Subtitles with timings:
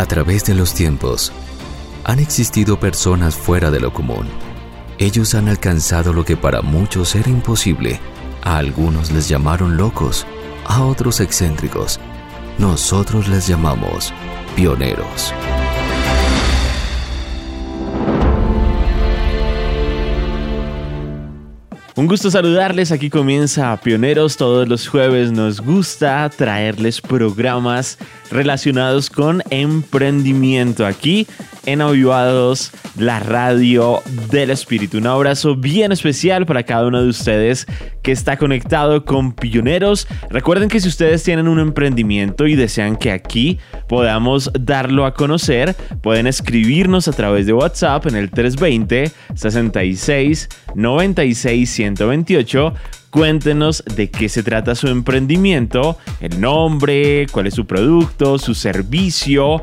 [0.00, 1.30] A través de los tiempos,
[2.04, 4.26] han existido personas fuera de lo común.
[4.96, 8.00] Ellos han alcanzado lo que para muchos era imposible.
[8.42, 10.26] A algunos les llamaron locos,
[10.64, 12.00] a otros excéntricos.
[12.56, 14.14] Nosotros les llamamos
[14.56, 15.34] pioneros.
[22.00, 27.98] Un gusto saludarles, aquí comienza Pioneros, todos los jueves nos gusta traerles programas
[28.30, 31.26] relacionados con emprendimiento aquí
[31.66, 34.96] en Avivados, la radio del espíritu.
[34.96, 37.66] Un abrazo bien especial para cada uno de ustedes
[38.02, 40.08] que está conectado con Pioneros.
[40.30, 45.74] Recuerden que si ustedes tienen un emprendimiento y desean que aquí podamos darlo a conocer,
[46.00, 52.74] pueden escribirnos a través de WhatsApp en el 320 66 96 128
[53.10, 59.62] Cuéntenos de qué se trata su emprendimiento, el nombre, cuál es su producto, su servicio,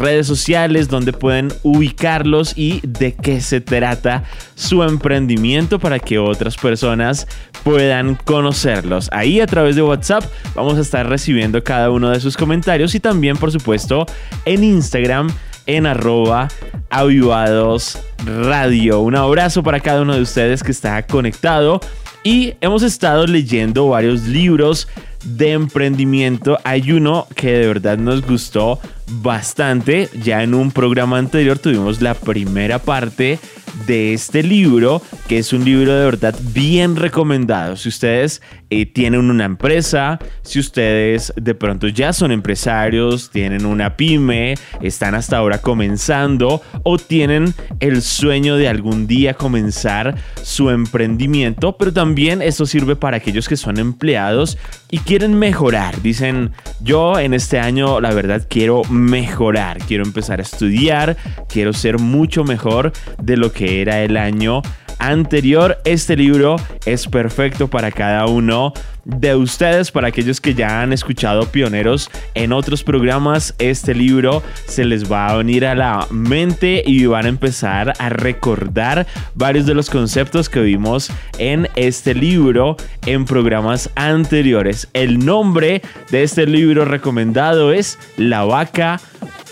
[0.00, 4.24] redes sociales, donde pueden ubicarlos y de qué se trata
[4.54, 7.28] su emprendimiento para que otras personas
[7.64, 9.10] puedan conocerlos.
[9.12, 10.24] Ahí a través de WhatsApp
[10.54, 14.06] vamos a estar recibiendo cada uno de sus comentarios y también por supuesto
[14.46, 15.28] en Instagram
[15.66, 16.48] en arroba
[16.90, 19.00] avivados radio.
[19.00, 21.80] Un abrazo para cada uno de ustedes que está conectado
[22.22, 24.88] y hemos estado leyendo varios libros
[25.24, 26.58] de emprendimiento.
[26.64, 28.80] Hay uno que de verdad nos gustó
[29.22, 30.08] bastante.
[30.22, 33.38] Ya en un programa anterior tuvimos la primera parte
[33.86, 37.76] de este libro, que es un libro de verdad bien recomendado.
[37.76, 43.96] Si ustedes eh, tienen una empresa, si ustedes de pronto ya son empresarios, tienen una
[43.96, 51.76] pyme, están hasta ahora comenzando o tienen el sueño de algún día comenzar su emprendimiento,
[51.76, 54.58] pero también esto sirve para aquellos que son empleados
[54.90, 56.00] y quieren mejorar.
[56.02, 61.16] Dicen, yo en este año la verdad quiero mejorar, quiero empezar a estudiar,
[61.48, 62.92] quiero ser mucho mejor
[63.22, 64.62] de lo que era el año
[64.98, 65.78] anterior.
[65.84, 68.72] Este libro es perfecto para cada uno
[69.04, 73.54] de ustedes, para aquellos que ya han escuchado Pioneros en otros programas.
[73.58, 78.08] Este libro se les va a venir a la mente y van a empezar a
[78.08, 82.76] recordar varios de los conceptos que vimos en este libro
[83.06, 84.88] en programas anteriores.
[84.92, 89.00] El nombre de este libro recomendado es La vaca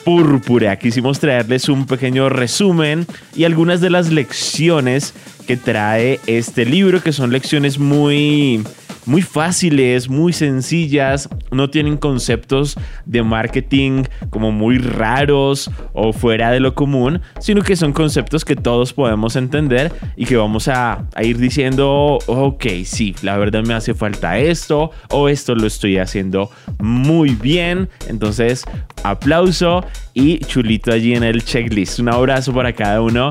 [0.05, 0.79] púrpura.
[0.79, 5.15] Quisimos traerles un pequeño resumen y algunas de las lecciones
[5.47, 8.63] que trae este libro, que son lecciones muy
[9.07, 16.61] muy fáciles, muy sencillas, no tienen conceptos de marketing como muy raros o fuera de
[16.61, 21.39] lo común, sino que son conceptos que todos podemos entender y que vamos a, ir
[21.39, 27.31] diciendo, ok, sí, la verdad me hace falta esto o esto lo estoy haciendo muy
[27.31, 27.89] bien.
[28.09, 28.65] Entonces,
[29.03, 31.99] aplauso y chulito allí en el checklist.
[31.99, 33.31] Un abrazo para cada uno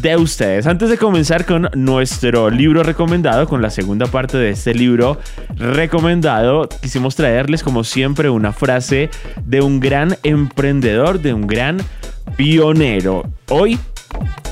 [0.00, 0.66] de ustedes.
[0.66, 5.05] Antes de comenzar con nuestro libro recomendado, con la segunda parte de este libro
[5.56, 9.10] recomendado, quisimos traerles como siempre una frase
[9.44, 11.78] de un gran emprendedor, de un gran
[12.36, 13.24] pionero.
[13.48, 13.78] Hoy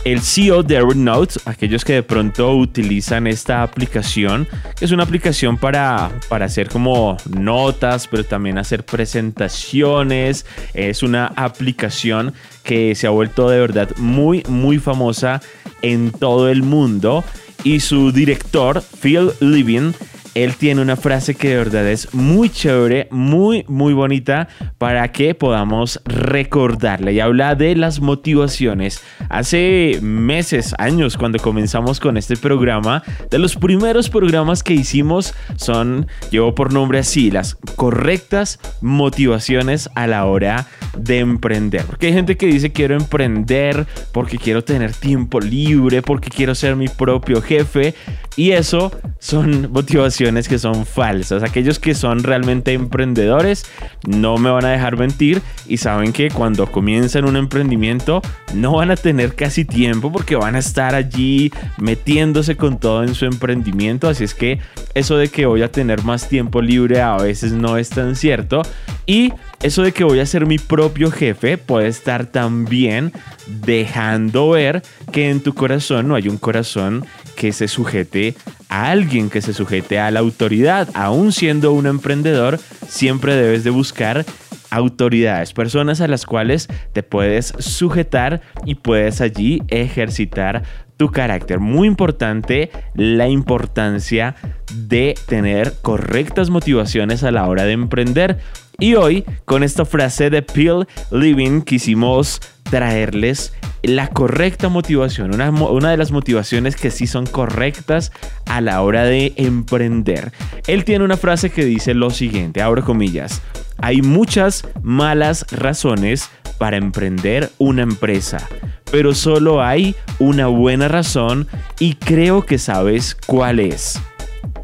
[0.05, 5.57] el CEO de Evernote, aquellos que de pronto utilizan esta aplicación, que es una aplicación
[5.57, 10.45] para, para hacer como notas, pero también hacer presentaciones,
[10.75, 15.41] es una aplicación que se ha vuelto de verdad muy, muy famosa
[15.81, 17.25] en todo el mundo
[17.63, 19.93] y su director, Phil Living,
[20.35, 25.35] él tiene una frase que de verdad es muy chévere, muy, muy bonita para que
[25.35, 27.13] podamos recordarla.
[27.13, 29.01] Y habla de las motivaciones.
[29.29, 36.07] Hace meses, años, cuando comenzamos con este programa, de los primeros programas que hicimos son,
[36.31, 40.67] llevo por nombre así, las correctas motivaciones a la hora
[40.99, 41.85] de emprender.
[41.85, 46.77] Porque hay gente que dice quiero emprender porque quiero tener tiempo libre, porque quiero ser
[46.77, 47.95] mi propio jefe.
[48.37, 51.43] Y eso son motivaciones que son falsas.
[51.43, 53.65] Aquellos que son realmente emprendedores
[54.07, 58.23] no me van a dejar mentir y saben que cuando comienzan un emprendimiento
[58.55, 63.15] no van a tener casi tiempo porque van a estar allí metiéndose con todo en
[63.15, 64.09] su emprendimiento.
[64.09, 64.59] Así es que
[64.95, 68.63] eso de que voy a tener más tiempo libre a veces no es tan cierto.
[69.07, 69.33] Y
[69.65, 73.13] eso de que voy a ser mi propio jefe puede estar también
[73.47, 78.35] dejando ver que en tu corazón no hay un corazón que se sujete
[78.69, 80.91] a alguien, que se sujete a la autoridad.
[80.93, 84.27] Aún siendo un emprendedor, siempre debes de buscar
[84.69, 90.63] autoridades, personas a las cuales te puedes sujetar y puedes allí ejercitar
[90.97, 91.61] tu carácter.
[91.61, 94.37] Muy importante la importancia
[94.75, 98.39] de tener correctas motivaciones a la hora de emprender.
[98.79, 103.53] Y hoy, con esta frase de Peel Living, quisimos traerles
[103.83, 108.13] la correcta motivación, una, una, de las motivaciones que sí son correctas
[108.47, 110.33] a la hora de emprender.
[110.67, 113.43] Él tiene una frase que dice lo siguiente, abro comillas,
[113.79, 118.49] hay muchas malas razones para emprender una empresa,
[118.91, 121.49] pero solo hay una buena razón
[121.79, 124.01] y creo que sabes cuál es.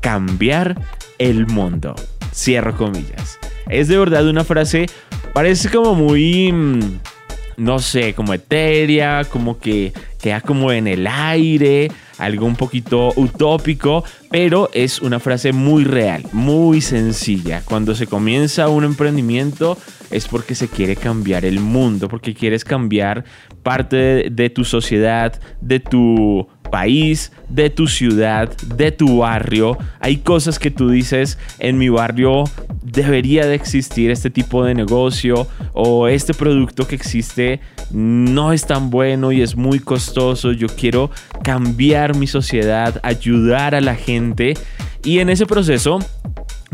[0.00, 0.80] Cambiar
[1.18, 1.94] el mundo.
[2.32, 3.38] Cierro comillas.
[3.68, 4.86] Es de verdad una frase,
[5.34, 6.80] parece como muy mm,
[7.60, 14.04] no sé, como etérea, como que queda como en el aire, algo un poquito utópico,
[14.30, 17.62] pero es una frase muy real, muy sencilla.
[17.64, 19.76] Cuando se comienza un emprendimiento
[20.10, 23.24] es porque se quiere cambiar el mundo, porque quieres cambiar
[23.62, 29.76] parte de, de tu sociedad, de tu país, de tu ciudad, de tu barrio.
[30.00, 32.44] Hay cosas que tú dices, en mi barrio
[32.82, 37.60] debería de existir este tipo de negocio o este producto que existe
[37.92, 40.52] no es tan bueno y es muy costoso.
[40.52, 41.10] Yo quiero
[41.42, 44.54] cambiar mi sociedad, ayudar a la gente
[45.02, 45.98] y en ese proceso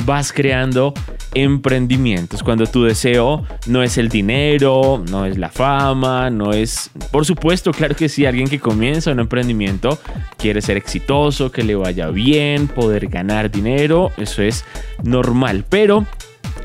[0.04, 0.94] vas creando
[1.34, 7.25] emprendimientos, cuando tu deseo no es el dinero, no es la fama, no es, por
[7.26, 9.98] supuesto, claro que sí, alguien que comienza un emprendimiento
[10.38, 14.64] quiere ser exitoso, que le vaya bien, poder ganar dinero, eso es
[15.02, 16.06] normal, pero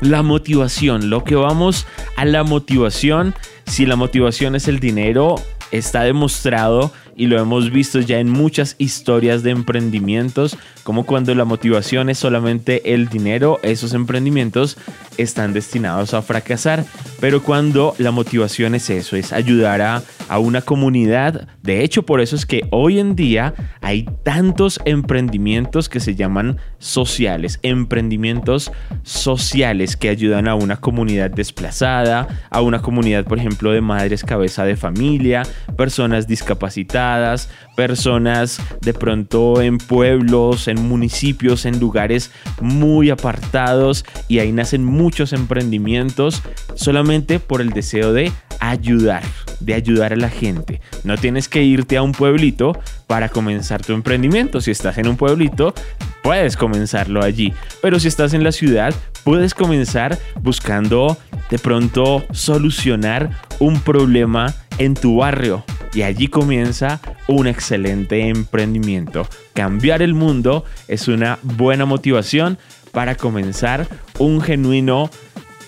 [0.00, 1.86] la motivación, lo que vamos
[2.16, 3.34] a la motivación,
[3.66, 5.36] si la motivación es el dinero,
[5.70, 11.44] está demostrado y lo hemos visto ya en muchas historias de emprendimientos, como cuando la
[11.44, 14.76] motivación es solamente el dinero, esos emprendimientos
[15.16, 16.84] están destinados a fracasar,
[17.20, 20.02] pero cuando la motivación es eso, es ayudar a,
[20.38, 23.52] una comunidad, de hecho por eso es que hoy en día
[23.82, 32.46] hay tantos emprendimientos que se llaman sociales, emprendimientos sociales que ayudan a una comunidad desplazada,
[32.48, 35.42] a una comunidad por ejemplo de madres cabeza de familia,
[35.76, 44.50] personas discapacitadas, personas de pronto en pueblos, en municipios, en lugares muy apartados y ahí
[44.52, 46.42] nacen muchos emprendimientos
[46.74, 49.22] solamente por el deseo de ayudar,
[49.60, 50.80] de ayudar a la gente.
[51.04, 54.60] No tienes que irte a un pueblito para comenzar tu emprendimiento.
[54.60, 55.74] Si estás en un pueblito,
[56.22, 57.52] puedes comenzarlo allí.
[57.80, 61.18] Pero si estás en la ciudad, puedes comenzar buscando
[61.50, 65.64] de pronto solucionar un problema en tu barrio.
[65.92, 69.26] Y allí comienza un excelente emprendimiento.
[69.52, 72.58] Cambiar el mundo es una buena motivación
[72.92, 73.86] para comenzar
[74.18, 75.10] un genuino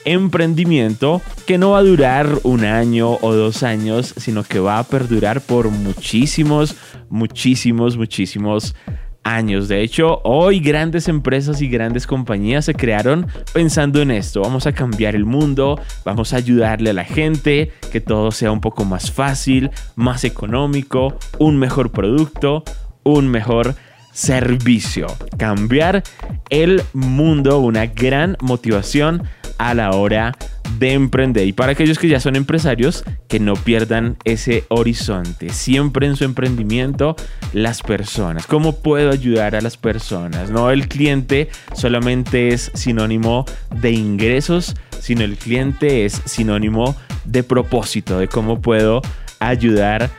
[0.04, 4.84] emprendimiento que no va a durar un año o dos años, sino que va a
[4.84, 6.76] perdurar por muchísimos,
[7.08, 8.74] muchísimos, muchísimos
[9.24, 9.68] años.
[9.68, 14.42] De hecho, hoy grandes empresas y grandes compañías se crearon pensando en esto.
[14.42, 18.60] Vamos a cambiar el mundo, vamos a ayudarle a la gente, que todo sea un
[18.60, 22.62] poco más fácil, más económico, un mejor producto,
[23.02, 23.74] un mejor
[24.14, 25.08] servicio.
[25.36, 26.02] Cambiar
[26.48, 29.24] el mundo, una gran motivación
[29.58, 30.32] a la hora
[30.78, 31.46] de emprender.
[31.46, 35.50] Y para aquellos que ya son empresarios, que no pierdan ese horizonte.
[35.50, 37.16] Siempre en su emprendimiento,
[37.52, 38.46] las personas.
[38.46, 40.50] ¿Cómo puedo ayudar a las personas?
[40.50, 43.44] No el cliente solamente es sinónimo
[43.80, 49.02] de ingresos, sino el cliente es sinónimo de propósito, de cómo puedo
[49.38, 50.10] ayudar a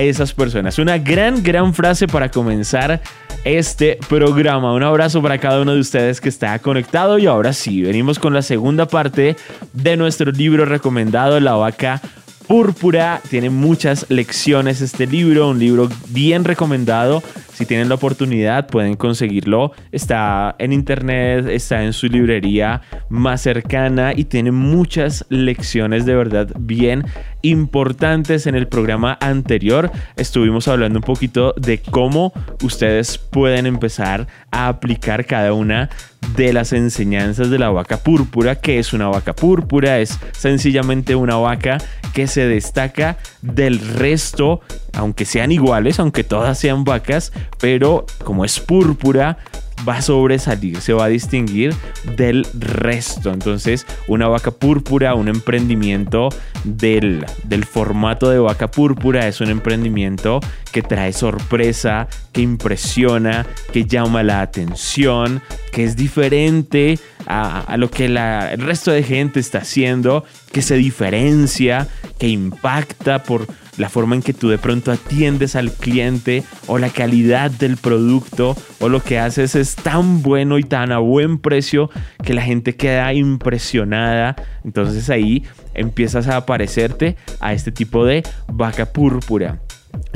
[0.00, 0.78] esas personas.
[0.78, 3.00] Una gran, gran frase para comenzar
[3.44, 4.72] este programa.
[4.72, 8.32] Un abrazo para cada uno de ustedes que está conectado y ahora sí, venimos con
[8.32, 9.36] la segunda parte
[9.72, 12.00] de nuestro libro recomendado, La vaca
[12.46, 13.20] púrpura.
[13.28, 17.22] Tiene muchas lecciones este libro, un libro bien recomendado.
[17.62, 19.70] Si tienen la oportunidad pueden conseguirlo.
[19.92, 26.48] Está en internet, está en su librería más cercana y tiene muchas lecciones de verdad
[26.58, 27.04] bien
[27.42, 28.48] importantes.
[28.48, 32.32] En el programa anterior estuvimos hablando un poquito de cómo
[32.64, 35.88] ustedes pueden empezar a aplicar cada una
[36.36, 38.56] de las enseñanzas de la vaca púrpura.
[38.56, 40.00] que es una vaca púrpura?
[40.00, 41.78] Es sencillamente una vaca
[42.14, 44.60] que se destaca del resto,
[44.92, 49.38] aunque sean iguales, aunque todas sean vacas, pero como es púrpura,
[49.86, 51.74] va a sobresalir, se va a distinguir
[52.16, 53.32] del resto.
[53.32, 56.28] Entonces, una vaca púrpura, un emprendimiento
[56.64, 60.40] del, del formato de vaca púrpura, es un emprendimiento
[60.72, 68.06] que trae sorpresa, que impresiona, que llama la atención, que es diferente a, lo que
[68.06, 71.88] el resto de gente está haciendo, que se diferencia,
[72.18, 73.46] que impacta por
[73.78, 78.56] la forma en que tú de pronto atiendes al cliente o la calidad del producto
[78.80, 81.90] o lo que haces es tan bueno y tan a buen precio
[82.22, 84.36] que la gente queda impresionada.
[84.64, 89.60] Entonces ahí empiezas a aparecerte a este tipo de vaca púrpura.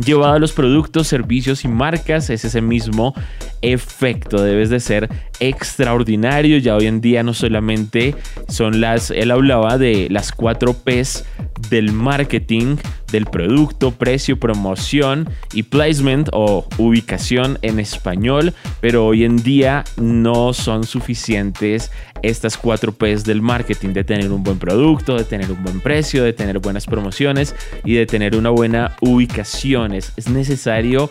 [0.04, 3.14] Llevado a los productos, servicios y marcas es ese mismo
[3.62, 4.42] efecto.
[4.42, 5.08] Debes de ser
[5.40, 6.58] extraordinario.
[6.58, 8.14] Ya hoy en día no solamente
[8.48, 11.24] son las, él hablaba de las cuatro P's
[11.70, 12.76] del marketing,
[13.10, 20.52] del producto, precio, promoción y placement o ubicación en español, pero hoy en día no
[20.52, 21.90] son suficientes
[22.22, 26.24] estas cuatro P's del marketing, de tener un buen producto, de tener un buen precio,
[26.24, 29.92] de tener buenas promociones y de tener una buena ubicación.
[29.92, 31.10] Es, es necesario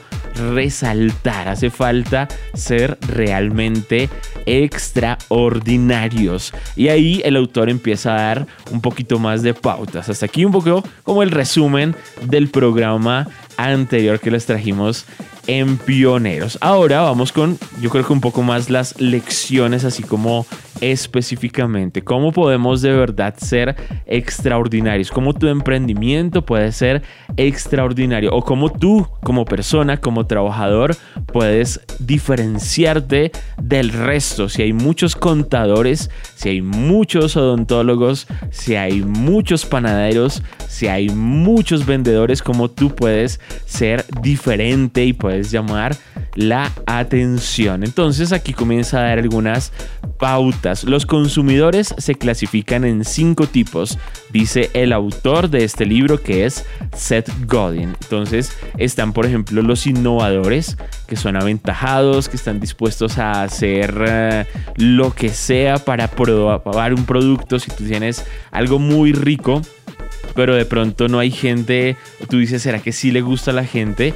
[0.54, 4.10] resaltar, hace falta ser realmente
[4.46, 6.54] extraordinarios.
[6.76, 10.10] Y ahí el autor empieza a dar un poquito más de pautas.
[10.10, 15.06] Hasta aquí un poco como el resumen del programa anterior que les trajimos
[15.48, 16.58] en Pioneros.
[16.62, 20.46] Ahora vamos con, yo creo que un poco más las lecciones, así como
[20.82, 27.02] específicamente, cómo podemos de verdad ser extraordinarios, cómo tu emprendimiento puede ser
[27.38, 30.96] extraordinario o cómo tú como persona, como trabajador,
[31.28, 34.50] puedes diferenciarte del resto.
[34.50, 41.86] Si hay muchos contadores, si hay muchos odontólogos, si hay muchos panaderos, si hay muchos
[41.86, 45.96] vendedores, cómo tú puedes ser diferente y puedes llamar
[46.36, 47.84] la atención.
[47.84, 49.72] Entonces aquí comienza a dar algunas
[50.20, 50.84] pautas.
[50.84, 53.98] Los consumidores se clasifican en cinco tipos,
[54.32, 56.66] dice el autor de este libro que es
[56.96, 57.96] Seth Godin.
[58.02, 60.78] Entonces están por ejemplo los innovadores
[61.08, 67.06] que son aventajados, que están dispuestos a hacer uh, lo que sea para probar un
[67.06, 67.60] producto.
[67.60, 69.62] Si tú tienes algo muy rico,
[70.36, 71.96] pero de pronto no hay gente,
[72.30, 74.14] tú dices, ¿será que sí le gusta a la gente?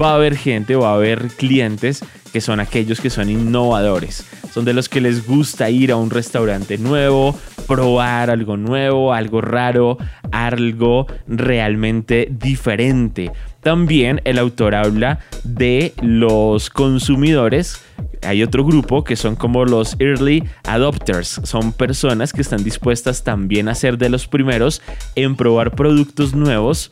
[0.00, 4.26] Va a haber gente, va a haber clientes que son aquellos que son innovadores.
[4.52, 9.40] Son de los que les gusta ir a un restaurante nuevo, probar algo nuevo, algo
[9.40, 9.98] raro,
[10.30, 13.30] algo realmente diferente.
[13.60, 17.82] También el autor habla de los consumidores.
[18.22, 21.40] Hay otro grupo que son como los early adopters.
[21.44, 24.80] Son personas que están dispuestas también a ser de los primeros
[25.14, 26.90] en probar productos nuevos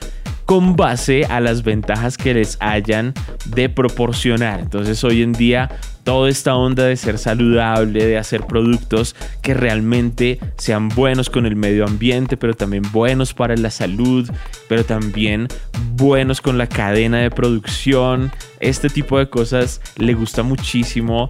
[0.50, 3.14] con base a las ventajas que les hayan
[3.45, 4.59] de proporcionar.
[4.59, 5.71] Entonces hoy en día
[6.02, 11.54] toda esta onda de ser saludable, de hacer productos que realmente sean buenos con el
[11.54, 14.28] medio ambiente, pero también buenos para la salud,
[14.69, 15.47] pero también
[15.92, 18.33] buenos con la cadena de producción.
[18.59, 21.28] Este tipo de cosas le gusta muchísimo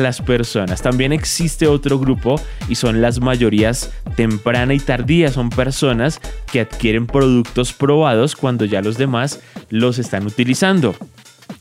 [0.00, 0.82] las personas.
[0.82, 5.30] También existe otro grupo y son las mayorías temprana y tardía.
[5.30, 10.94] Son personas que adquieren productos probados cuando ya los demás los están utilizando.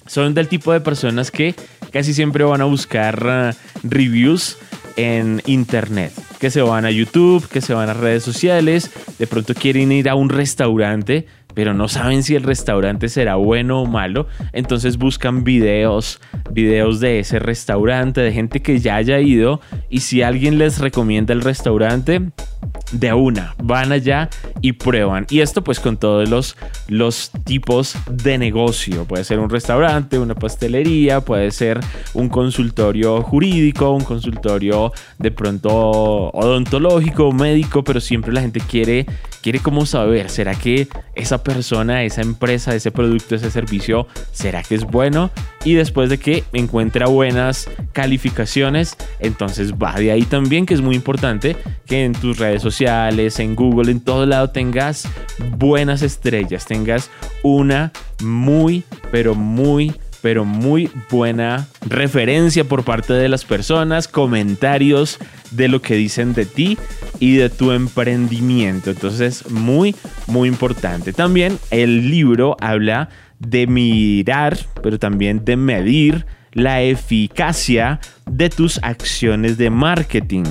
[0.08, 1.56] Son del tipo de personas que
[1.92, 4.58] casi siempre van a buscar uh, reviews
[4.98, 9.54] en internet, que se van a YouTube, que se van a redes sociales, de pronto
[9.54, 14.28] quieren ir a un restaurante, pero no saben si el restaurante será bueno o malo,
[14.54, 16.22] entonces buscan videos,
[16.52, 21.34] videos de ese restaurante, de gente que ya haya ido y si alguien les recomienda
[21.34, 22.22] el restaurante,
[22.91, 24.29] de una, van allá
[24.62, 25.25] y prueban.
[25.29, 26.55] Y esto pues con todos los,
[26.88, 29.05] los tipos de negocio.
[29.05, 31.79] Puede ser un restaurante, una pastelería, puede ser
[32.13, 39.05] un consultorio jurídico, un consultorio de pronto odontológico, médico, pero siempre la gente quiere,
[39.41, 44.75] quiere como saber, ¿será que esa persona, esa empresa, ese producto, ese servicio, ¿será que
[44.75, 45.31] es bueno?
[45.63, 50.95] Y después de que encuentra buenas calificaciones, entonces va de ahí también, que es muy
[50.95, 51.55] importante
[51.86, 55.08] que en tus sociales, en Google, en todo lado tengas
[55.58, 57.10] buenas estrellas, tengas
[57.44, 59.94] una muy, pero muy
[60.26, 65.20] pero muy buena referencia por parte de las personas, comentarios
[65.52, 66.80] de lo que dicen de ti
[67.20, 68.90] y de tu emprendimiento.
[68.90, 69.96] Entonces, muy,
[70.26, 71.14] muy importante.
[71.14, 79.58] También el libro habla de mirar, pero también de medir la eficacia de tus acciones
[79.58, 80.46] de marketing.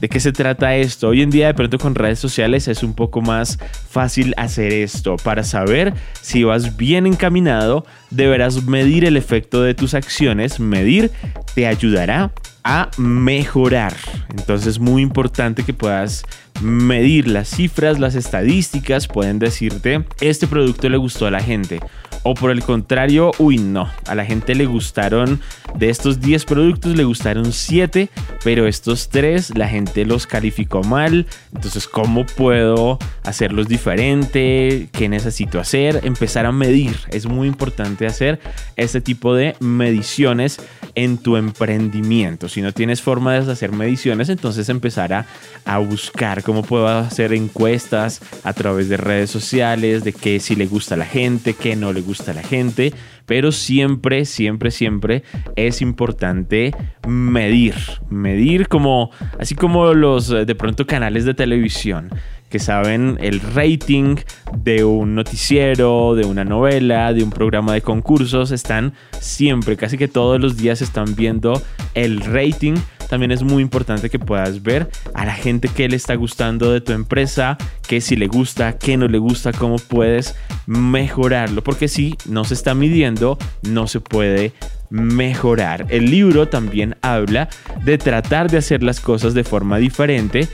[0.00, 1.08] ¿De qué se trata esto?
[1.08, 3.58] Hoy en día de pronto con redes sociales es un poco más
[3.90, 5.16] fácil hacer esto.
[5.16, 10.60] Para saber si vas bien encaminado, deberás medir el efecto de tus acciones.
[10.60, 11.10] Medir
[11.54, 12.30] te ayudará
[12.62, 13.94] a mejorar.
[14.28, 16.24] Entonces es muy importante que puedas
[16.60, 21.80] medir las cifras, las estadísticas, pueden decirte, este producto le gustó a la gente
[22.22, 25.40] O por el contrario, uy, no, a la gente le gustaron,
[25.76, 28.10] de estos 10 productos le gustaron 7,
[28.44, 31.26] pero estos 3 la gente los calificó mal.
[31.54, 34.88] Entonces, ¿cómo puedo hacerlos diferente?
[34.92, 36.00] ¿Qué necesito hacer?
[36.04, 36.96] Empezar a medir.
[37.10, 38.40] Es muy importante hacer
[38.76, 40.60] este tipo de mediciones
[40.94, 42.48] en tu emprendimiento.
[42.48, 45.26] Si no tienes forma de hacer mediciones, entonces empezar a,
[45.64, 50.66] a buscar cómo puedo hacer encuestas a través de redes sociales, de qué si le
[50.66, 52.94] gusta a la gente, qué no le gusta a la gente,
[53.26, 55.22] pero siempre, siempre, siempre
[55.56, 56.74] es importante
[57.06, 57.74] medir,
[58.08, 62.10] medir como, así como los de pronto canales de televisión
[62.48, 64.16] que saben el rating
[64.56, 70.08] de un noticiero, de una novela, de un programa de concursos, están siempre, casi que
[70.08, 71.60] todos los días están viendo
[71.92, 72.76] el rating
[73.08, 76.80] también es muy importante que puedas ver a la gente que le está gustando de
[76.80, 80.34] tu empresa, que si le gusta, que no le gusta, cómo puedes
[80.66, 84.52] mejorarlo, porque si no se está midiendo, no se puede
[84.90, 85.86] mejorar.
[85.88, 87.48] El libro también habla
[87.84, 90.48] de tratar de hacer las cosas de forma diferente.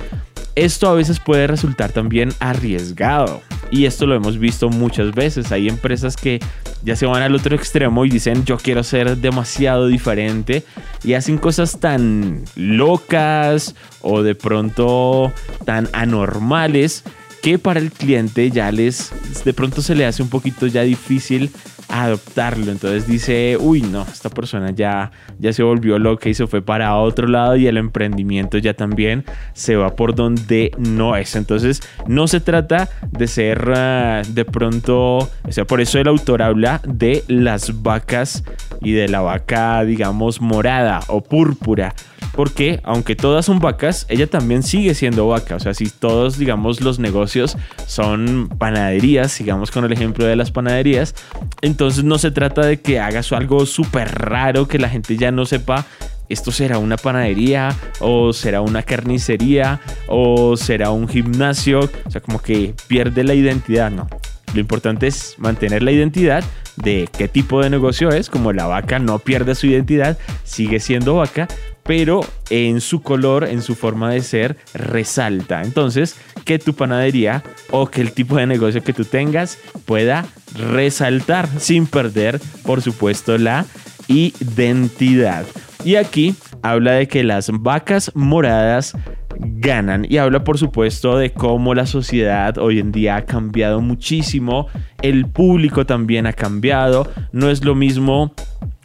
[0.54, 3.42] Esto a veces puede resultar también arriesgado.
[3.70, 5.52] Y esto lo hemos visto muchas veces.
[5.52, 6.40] Hay empresas que
[6.84, 10.64] ya se van al otro extremo y dicen yo quiero ser demasiado diferente
[11.02, 15.32] y hacen cosas tan locas o de pronto
[15.64, 17.04] tan anormales
[17.42, 19.12] que para el cliente ya les
[19.44, 21.50] de pronto se le hace un poquito ya difícil
[21.88, 22.70] adoptarlo.
[22.70, 26.96] Entonces dice, uy, no, esta persona ya, ya se volvió loca y se fue para
[26.96, 31.36] otro lado y el emprendimiento ya también se va por donde no es.
[31.36, 36.42] Entonces no se trata de ser ah, de pronto, o sea, por eso el autor
[36.42, 38.44] habla de las vacas
[38.80, 41.94] y de la vaca, digamos, morada o púrpura
[42.34, 45.56] porque aunque todas son vacas, ella también sigue siendo vaca.
[45.56, 50.50] O sea, si todos, digamos, los negocios son panaderías, sigamos con el ejemplo de las
[50.50, 51.14] panaderías,
[51.74, 55.44] entonces no se trata de que hagas algo súper raro que la gente ya no
[55.44, 55.84] sepa
[56.28, 62.40] esto será una panadería o será una carnicería o será un gimnasio, o sea, como
[62.40, 64.06] que pierde la identidad, no.
[64.54, 66.44] Lo importante es mantener la identidad
[66.76, 71.16] de qué tipo de negocio es, como la vaca no pierde su identidad, sigue siendo
[71.16, 71.48] vaca,
[71.84, 75.62] pero en su color, en su forma de ser, resalta.
[75.62, 81.48] Entonces, que tu panadería o que el tipo de negocio que tú tengas pueda resaltar
[81.58, 83.66] sin perder, por supuesto, la
[84.08, 85.44] identidad.
[85.84, 88.96] Y aquí habla de que las vacas moradas
[89.38, 94.68] ganan y habla por supuesto de cómo la sociedad hoy en día ha cambiado muchísimo,
[95.02, 98.32] el público también ha cambiado, no es lo mismo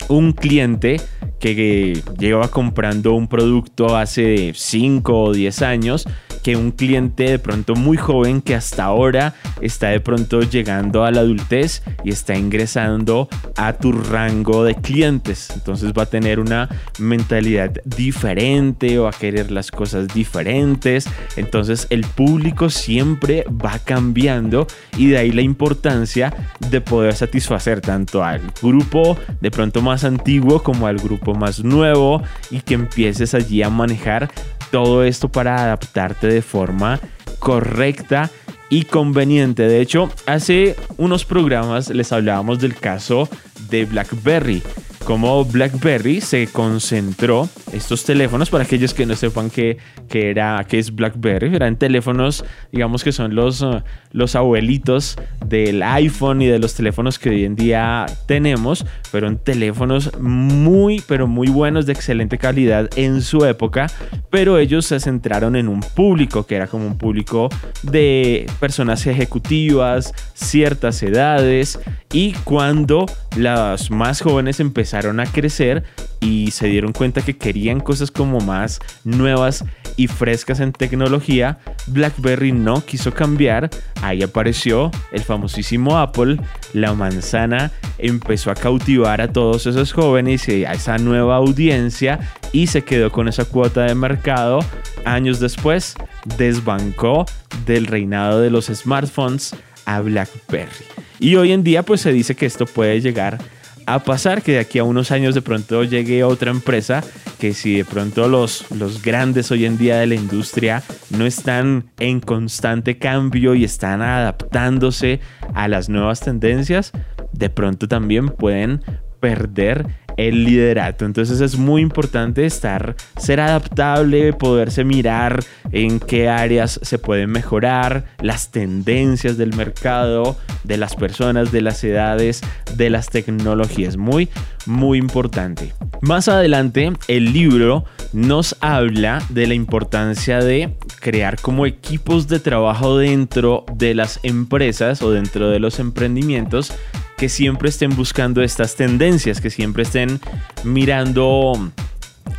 [0.10, 1.00] un cliente
[1.40, 6.08] que lleva comprando un producto hace 5 o 10 años
[6.44, 11.12] que un cliente de pronto muy joven que hasta ahora está de pronto llegando a
[11.12, 15.50] la adultez y está ingresando a tu rango de clientes.
[15.52, 21.08] Entonces va a tener una mentalidad diferente o a querer las cosas diferentes.
[21.36, 26.34] Entonces el público siempre va cambiando y de ahí la importancia
[26.70, 32.22] de poder satisfacer tanto al grupo de pronto más antiguo como al grupo más nuevo
[32.52, 34.30] y que empieces allí a manejar
[34.72, 37.00] todo esto para adaptarte de forma
[37.40, 38.30] correcta
[38.70, 39.64] y conveniente.
[39.64, 43.28] De hecho, hace unos programas les hablábamos del caso
[43.70, 44.62] de BlackBerry
[45.10, 49.80] cómo BlackBerry se concentró estos teléfonos, para aquellos que no sepan qué,
[50.12, 56.44] era, qué es BlackBerry, eran teléfonos, digamos que son los, uh, los abuelitos del iPhone
[56.44, 61.88] y de los teléfonos que hoy en día tenemos, fueron teléfonos muy, pero muy buenos,
[61.88, 63.88] de excelente calidad en su época,
[64.30, 67.50] pero ellos se centraron en un público que era como un público
[67.82, 71.80] de personas ejecutivas, ciertas edades,
[72.12, 73.06] y cuando
[73.38, 75.84] las más jóvenes empezaron a crecer
[76.20, 79.64] y se dieron cuenta que querían cosas como más nuevas
[79.96, 83.70] y frescas en tecnología, BlackBerry no quiso cambiar.
[84.02, 86.38] Ahí apareció el famosísimo Apple,
[86.74, 92.20] la manzana empezó a cautivar a todos esos jóvenes y a esa nueva audiencia
[92.52, 94.60] y se quedó con esa cuota de mercado.
[95.06, 95.96] Años después,
[96.38, 97.26] desbancó
[97.66, 99.56] del reinado de los smartphones
[99.90, 100.86] a BlackBerry.
[101.20, 103.40] Y hoy en día pues se dice que esto puede llegar
[103.88, 107.04] a pasar que de aquí a unos años de pronto llegue otra empresa
[107.40, 111.90] que si de pronto los, los grandes hoy en día de la industria no están
[111.98, 115.22] en constante cambio y están adaptándose
[115.56, 116.92] a las nuevas tendencias,
[117.34, 118.82] de pronto también pueden
[119.20, 119.88] perder
[120.28, 121.06] el liderato.
[121.06, 128.06] Entonces es muy importante estar, ser adaptable, poderse mirar en qué áreas se pueden mejorar,
[128.22, 132.42] las tendencias del mercado, de las personas, de las edades,
[132.76, 133.96] de las tecnologías.
[133.96, 134.28] Muy,
[134.66, 135.74] muy importante.
[136.02, 142.98] Más adelante, el libro nos habla de la importancia de crear como equipos de trabajo
[142.98, 146.74] dentro de las empresas o dentro de los emprendimientos
[147.20, 150.22] que siempre estén buscando estas tendencias, que siempre estén
[150.64, 151.70] mirando,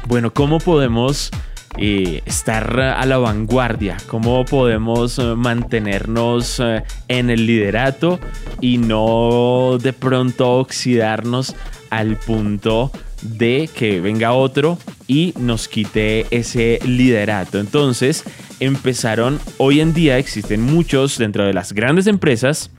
[0.09, 1.31] bueno, cómo podemos
[1.77, 8.19] eh, estar a la vanguardia, cómo podemos eh, mantenernos eh, en el liderato
[8.63, 11.55] y no de pronto oxidarnos
[11.91, 12.91] al punto
[13.21, 17.61] de que venga otro y nos quite ese liderato.
[17.61, 18.25] Entonces
[18.61, 22.71] empezaron, hoy en día existen muchos dentro de las grandes empresas,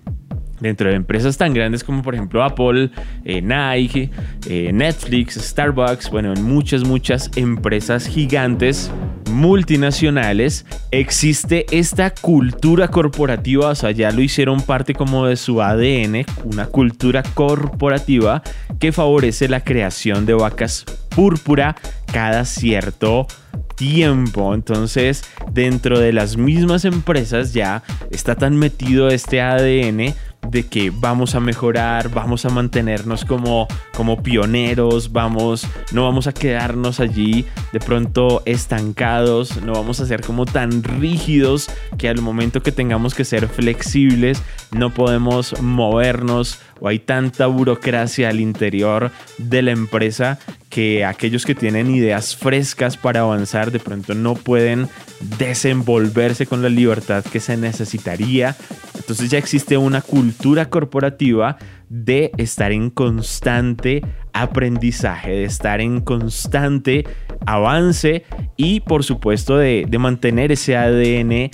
[0.62, 2.92] dentro de empresas tan grandes como por ejemplo Apple,
[3.26, 4.10] eh, Nike,
[4.48, 8.92] eh, Netflix, Starbucks, bueno, en muchas, muchas empresas gigantes
[9.30, 16.26] multinacionales existe esta cultura corporativa, o sea, ya lo hicieron parte como de su ADN,
[16.44, 18.44] una cultura corporativa
[18.80, 21.76] que favorece la creación de vacas púrpura
[22.12, 23.28] cada cierto
[23.76, 24.54] tiempo.
[24.54, 30.14] Entonces, dentro de las mismas empresas ya está tan metido este ADN
[30.48, 36.34] de que vamos a mejorar, vamos a mantenernos como, como pioneros, vamos, no vamos a
[36.34, 42.62] quedarnos allí de pronto estancados, no vamos a ser como tan rígidos que al momento
[42.62, 49.62] que tengamos que ser flexibles no podemos movernos o hay tanta burocracia al interior de
[49.62, 50.40] la empresa
[50.70, 54.90] que aquellos que tienen ideas frescas para avanzar de pronto no pueden
[55.38, 58.56] desenvolverse con la libertad que se necesitaría.
[58.96, 61.58] Entonces ya existe una cultura corporativa
[61.90, 64.02] de estar en constante
[64.34, 67.06] aprendizaje, de estar en constante
[67.46, 68.24] avance
[68.56, 71.52] y por supuesto de, de, mantener ese ADN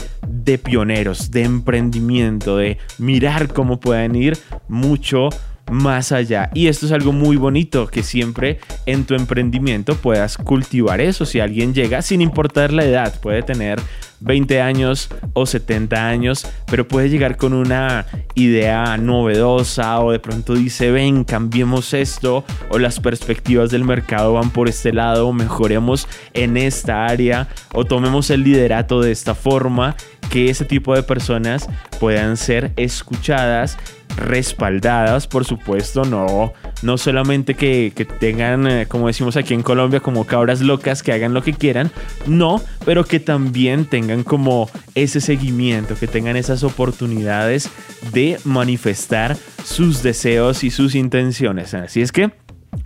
[0.47, 4.37] de pioneros, de emprendimiento, de mirar cómo pueden ir
[4.69, 5.29] mucho
[5.69, 6.49] más allá.
[6.53, 11.25] Y esto es algo muy bonito, que siempre en tu emprendimiento puedas cultivar eso.
[11.25, 13.79] Si alguien llega, sin importar la edad, puede tener
[14.19, 20.53] 20 años o 70 años, pero puede llegar con una idea novedosa o de pronto
[20.53, 26.57] dice, ven, cambiemos esto o las perspectivas del mercado van por este lado, mejoremos en
[26.57, 29.95] esta área o tomemos el liderato de esta forma,
[30.29, 33.77] que ese tipo de personas puedan ser escuchadas
[34.17, 40.25] respaldadas, por supuesto, no, no solamente que, tengan, eh, como decimos aquí en Colombia, como
[40.25, 41.91] cabras locas que hagan lo que quieran,
[42.25, 47.69] no, pero que también tengan como ese seguimiento, que tengan esas oportunidades
[48.11, 51.73] de manifestar sus deseos y sus intenciones.
[51.73, 52.31] Así es que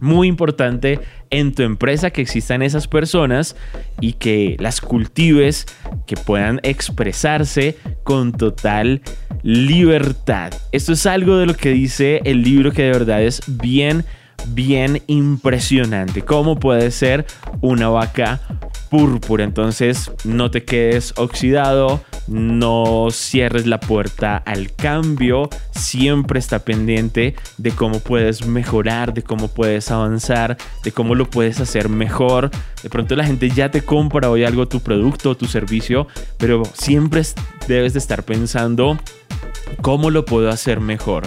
[0.01, 3.55] muy importante en tu empresa que existan esas personas
[4.01, 5.65] y que las cultives,
[6.05, 9.01] que puedan expresarse con total
[9.43, 10.53] libertad.
[10.71, 14.03] Esto es algo de lo que dice el libro que de verdad es bien,
[14.49, 16.23] bien impresionante.
[16.23, 17.25] ¿Cómo puede ser
[17.61, 18.41] una vaca
[18.91, 19.43] púrpura?
[19.43, 27.71] Entonces no te quedes oxidado, no cierres la puerta al cambio, siempre está pendiente de
[27.71, 32.51] cómo puedes mejorar, de cómo puedes avanzar, de cómo lo puedes hacer mejor.
[32.83, 36.61] De pronto la gente ya te compra hoy algo, tu producto o tu servicio, pero
[36.73, 37.23] siempre
[37.67, 38.99] debes de estar pensando
[39.81, 41.23] ¿Cómo lo puedo hacer mejor?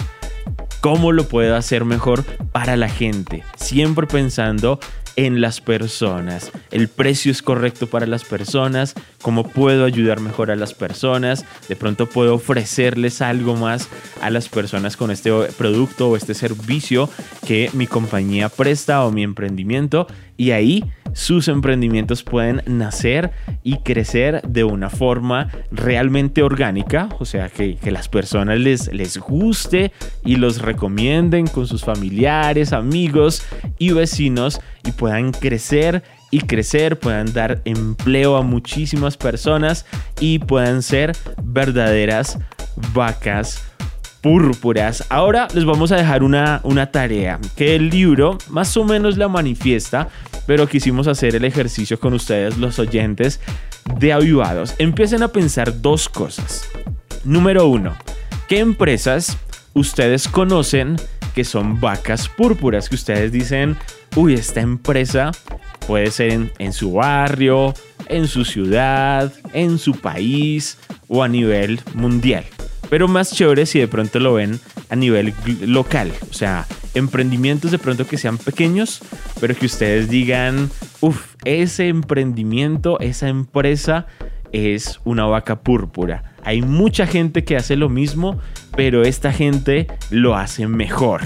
[0.79, 3.43] ¿Cómo lo puedo hacer mejor para la gente?
[3.57, 4.79] Siempre pensando
[5.15, 6.51] en las personas.
[6.71, 11.75] El precio es correcto para las personas, cómo puedo ayudar mejor a las personas, de
[11.75, 13.87] pronto puedo ofrecerles algo más
[14.21, 17.09] a las personas con este producto o este servicio
[17.45, 23.31] que mi compañía presta o mi emprendimiento y ahí sus emprendimientos pueden nacer
[23.63, 29.93] y crecer de una forma realmente orgánica, o sea, que, las personas les, les guste
[30.25, 33.43] y los recomienden con sus familiares, amigos
[33.77, 39.85] y vecinos y puedan crecer y crecer, puedan dar empleo a muchísimas personas
[40.19, 42.39] y puedan ser verdaderas
[42.93, 43.64] vacas
[44.25, 45.05] púrpuras.
[45.09, 49.27] Ahora les vamos a dejar una, una tarea que el libro más o menos la
[49.27, 50.09] manifiesta,
[50.47, 53.39] pero quisimos hacer el ejercicio con ustedes, los oyentes
[53.99, 54.73] de Avivados.
[54.79, 56.67] Empiecen a pensar dos cosas.
[57.23, 57.95] Número uno,
[58.47, 59.37] ¿qué empresas
[59.75, 60.95] ustedes conocen
[61.35, 62.89] que son vacas púrpuras?
[62.89, 63.77] Que ustedes dicen,
[64.15, 65.29] uy, esta empresa
[65.85, 67.75] puede ser en, en su barrio,
[68.07, 72.45] en su ciudad, en su país o a nivel mundial
[72.89, 77.79] pero más chévere si de pronto lo ven a nivel local, o sea, emprendimientos de
[77.79, 79.01] pronto que sean pequeños,
[79.39, 80.69] pero que ustedes digan,
[81.01, 84.07] uff, ese emprendimiento, esa empresa
[84.51, 86.35] es una vaca púrpura.
[86.43, 88.39] Hay mucha gente que hace lo mismo,
[88.75, 91.21] pero esta gente lo hace mejor.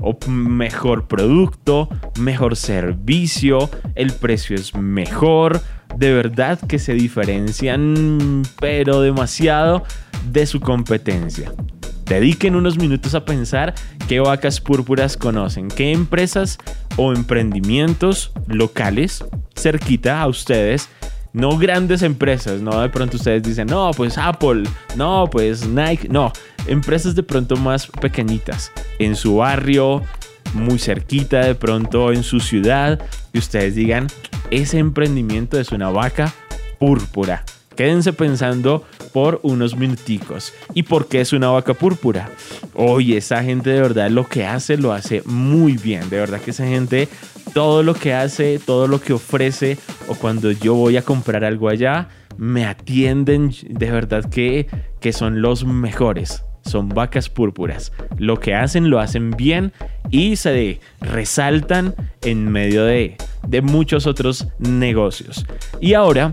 [0.00, 1.88] O mejor producto,
[2.18, 5.60] mejor servicio, el precio es mejor.
[5.96, 9.84] De verdad que se diferencian, pero demasiado
[10.30, 11.52] de su competencia.
[12.06, 13.74] Dediquen unos minutos a pensar
[14.08, 16.58] qué vacas púrpuras conocen, qué empresas
[16.96, 20.88] o emprendimientos locales cerquita a ustedes
[21.32, 24.64] no grandes empresas, no de pronto ustedes dicen, no, pues Apple,
[24.96, 26.32] no, pues Nike, no,
[26.66, 30.02] empresas de pronto más pequeñitas, en su barrio,
[30.54, 33.00] muy cerquita de pronto en su ciudad,
[33.32, 34.08] y ustedes digan,
[34.50, 36.32] ese emprendimiento es una vaca
[36.78, 37.44] púrpura.
[37.76, 40.52] Quédense pensando por unos minuticos.
[40.74, 42.30] ¿Y por qué es una vaca púrpura?
[42.74, 46.10] Oye, esa gente de verdad lo que hace lo hace muy bien.
[46.10, 47.08] De verdad que esa gente
[47.54, 51.68] todo lo que hace, todo lo que ofrece o cuando yo voy a comprar algo
[51.68, 54.68] allá, me atienden de verdad que,
[55.00, 56.44] que son los mejores.
[56.64, 57.92] Son vacas púrpuras.
[58.16, 59.72] Lo que hacen lo hacen bien
[60.10, 65.44] y se resaltan en medio de, de muchos otros negocios.
[65.80, 66.32] Y ahora,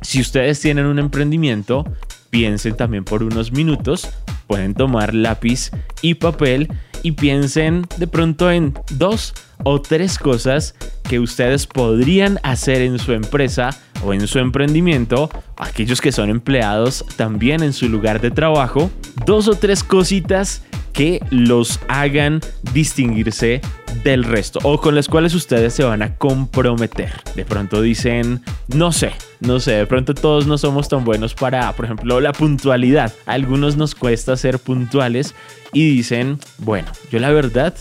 [0.00, 1.84] si ustedes tienen un emprendimiento,
[2.30, 4.08] piensen también por unos minutos,
[4.46, 6.68] pueden tomar lápiz y papel
[7.02, 10.74] y piensen de pronto en dos o tres cosas
[11.08, 13.70] que ustedes podrían hacer en su empresa
[14.04, 18.90] o en su emprendimiento, aquellos que son empleados también en su lugar de trabajo,
[19.26, 22.40] dos o tres cositas que los hagan
[22.72, 23.60] distinguirse
[24.04, 27.12] del resto o con las cuales ustedes se van a comprometer.
[27.34, 31.72] De pronto dicen, no sé, no sé, de pronto todos no somos tan buenos para,
[31.72, 33.12] por ejemplo, la puntualidad.
[33.26, 35.34] A algunos nos cuesta ser puntuales
[35.72, 37.74] y dicen, bueno, yo la verdad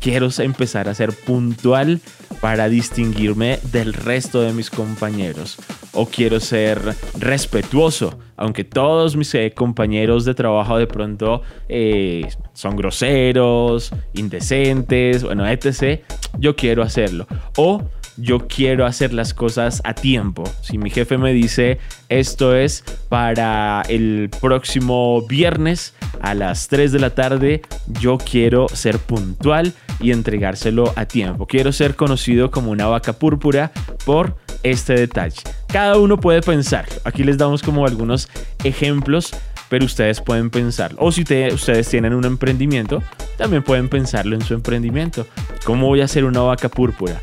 [0.00, 2.00] quiero empezar a ser puntual
[2.40, 5.56] para distinguirme del resto de mis compañeros.
[5.92, 6.80] O quiero ser
[7.18, 15.46] respetuoso, aunque todos mis eh, compañeros de trabajo de pronto eh, son groseros, indecentes, bueno,
[15.48, 16.00] etc.
[16.38, 17.26] Yo quiero hacerlo.
[17.56, 17.82] O
[18.16, 20.44] yo quiero hacer las cosas a tiempo.
[20.62, 26.98] Si mi jefe me dice esto es para el próximo viernes a las 3 de
[26.98, 27.62] la tarde,
[28.00, 31.46] yo quiero ser puntual y entregárselo a tiempo.
[31.46, 33.72] Quiero ser conocido como una vaca púrpura
[34.04, 35.40] por este detalle.
[35.68, 36.86] Cada uno puede pensar.
[37.04, 38.28] Aquí les damos como algunos
[38.64, 39.32] ejemplos
[39.68, 40.98] pero ustedes pueden pensarlo.
[41.00, 43.02] O si ustedes tienen un emprendimiento,
[43.36, 45.26] también pueden pensarlo en su emprendimiento.
[45.64, 47.20] ¿Cómo voy a hacer una vaca púrpura?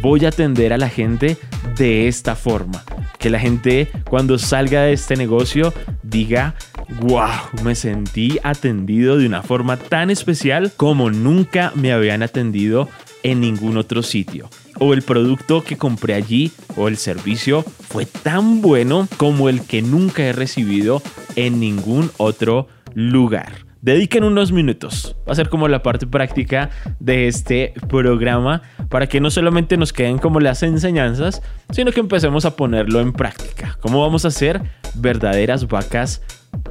[0.00, 1.36] Voy a atender a la gente
[1.76, 2.84] de esta forma.
[3.18, 6.54] Que la gente cuando salga de este negocio diga,
[7.00, 12.88] wow, me sentí atendido de una forma tan especial como nunca me habían atendido
[13.22, 14.50] en ningún otro sitio.
[14.78, 19.82] O el producto que compré allí o el servicio fue tan bueno como el que
[19.82, 21.02] nunca he recibido
[21.36, 25.14] en ningún otro lugar dediquen unos minutos.
[25.28, 26.70] Va a ser como la parte práctica
[27.00, 32.46] de este programa para que no solamente nos queden como las enseñanzas, sino que empecemos
[32.46, 33.76] a ponerlo en práctica.
[33.80, 34.62] ¿Cómo vamos a hacer
[34.94, 36.22] verdaderas vacas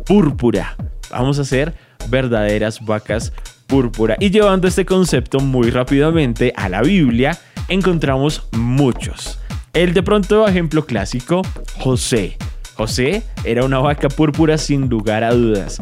[0.08, 0.76] púrpura?
[1.12, 1.76] Vamos a hacer
[2.10, 3.32] verdaderas vacas
[3.68, 4.18] púrpura.
[4.20, 9.40] Y llevando este concepto muy rápidamente a la Biblia, encontramos muchos.
[9.74, 11.44] El de pronto ejemplo clásico,
[11.78, 12.38] José.
[12.74, 15.80] José era una vaca púrpura sin lugar a dudas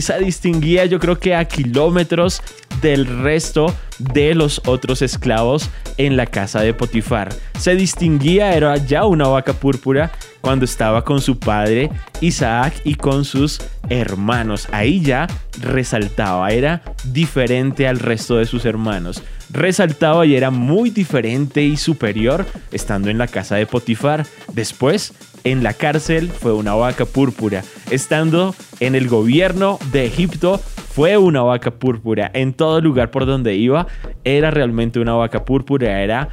[0.00, 2.42] se distinguía yo creo que a kilómetros
[2.80, 7.32] del resto de los otros esclavos en la casa de Potifar.
[7.58, 13.24] Se distinguía, era ya una vaca púrpura cuando estaba con su padre Isaac y con
[13.24, 14.68] sus hermanos.
[14.72, 15.26] Ahí ya
[15.60, 19.22] resaltaba, era diferente al resto de sus hermanos.
[19.50, 24.26] Resaltaba y era muy diferente y superior estando en la casa de Potifar.
[24.52, 27.62] Después en la cárcel fue una vaca púrpura.
[27.90, 32.30] Estando en el gobierno de Egipto fue una vaca púrpura.
[32.34, 33.86] En todo lugar por donde iba
[34.24, 36.02] era realmente una vaca púrpura.
[36.02, 36.30] Era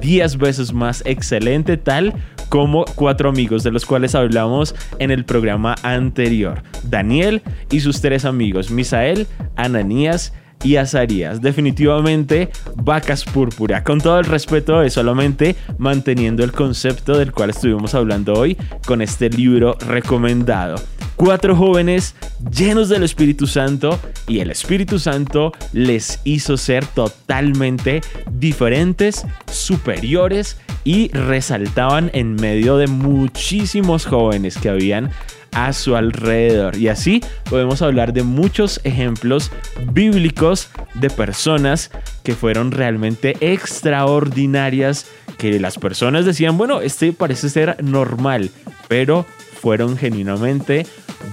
[0.00, 2.14] 10 veces más excelente tal
[2.50, 6.62] como cuatro amigos de los cuales hablamos en el programa anterior.
[6.82, 11.40] Daniel y sus tres amigos, Misael, Ananías y Azarías.
[11.40, 13.84] Definitivamente vacas púrpura.
[13.84, 19.02] Con todo el respeto de solamente manteniendo el concepto del cual estuvimos hablando hoy con
[19.02, 20.76] este libro recomendado.
[21.16, 22.14] Cuatro jóvenes
[22.50, 28.00] llenos del Espíritu Santo y el Espíritu Santo les hizo ser totalmente
[28.32, 35.10] diferentes, superiores y resaltaban en medio de muchísimos jóvenes que habían
[35.52, 36.76] a su alrededor.
[36.76, 39.50] Y así podemos hablar de muchos ejemplos
[39.92, 41.90] bíblicos de personas
[42.22, 45.06] que fueron realmente extraordinarias,
[45.38, 48.50] que las personas decían, bueno, este parece ser normal,
[48.88, 49.26] pero
[49.60, 50.86] fueron genuinamente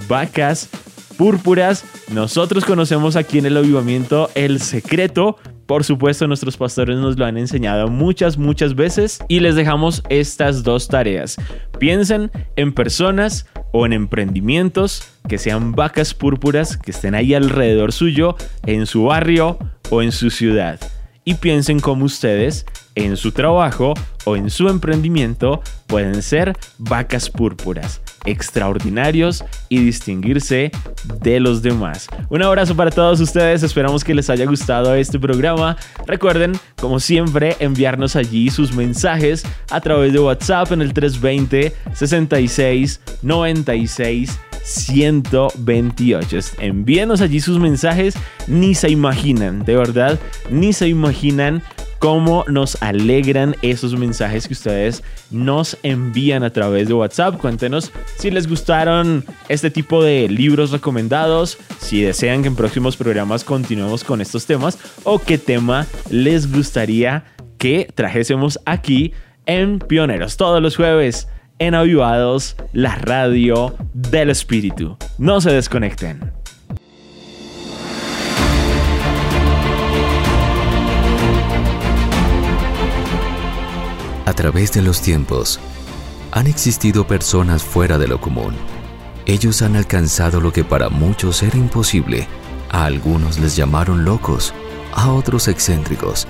[0.08, 0.68] vacas
[1.16, 1.84] púrpuras.
[2.12, 5.36] Nosotros conocemos aquí en el avivamiento el secreto.
[5.66, 10.62] Por supuesto, nuestros pastores nos lo han enseñado muchas, muchas veces y les dejamos estas
[10.62, 11.36] dos tareas.
[11.78, 13.44] Piensen en personas
[13.78, 18.34] o en emprendimientos que sean vacas púrpuras que estén ahí alrededor suyo,
[18.66, 19.56] en su barrio
[19.90, 20.80] o en su ciudad.
[21.24, 28.00] Y piensen cómo ustedes en su trabajo o en su emprendimiento pueden ser vacas púrpuras,
[28.24, 30.70] extraordinarios y distinguirse
[31.20, 32.08] de los demás.
[32.28, 35.76] Un abrazo para todos ustedes, esperamos que les haya gustado este programa.
[36.06, 43.00] Recuerden, como siempre, enviarnos allí sus mensajes a través de WhatsApp en el 320 66
[43.22, 46.38] 96 128.
[46.60, 48.14] Envíenos allí sus mensajes,
[48.46, 50.18] ni se imaginan, de verdad,
[50.50, 51.62] ni se imaginan
[51.98, 57.38] cómo nos alegran esos mensajes que ustedes nos envían a través de WhatsApp.
[57.38, 63.44] Cuéntenos si les gustaron este tipo de libros recomendados, si desean que en próximos programas
[63.44, 67.24] continuemos con estos temas o qué tema les gustaría
[67.58, 69.12] que trajésemos aquí
[69.46, 74.96] en Pioneros todos los jueves en Avivados, la radio del espíritu.
[75.18, 76.37] No se desconecten.
[84.28, 85.58] A través de los tiempos,
[86.32, 88.54] han existido personas fuera de lo común.
[89.24, 92.28] Ellos han alcanzado lo que para muchos era imposible.
[92.68, 94.52] A algunos les llamaron locos,
[94.92, 96.26] a otros excéntricos.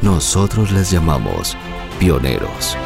[0.00, 1.54] Nosotros les llamamos
[2.00, 2.78] pioneros.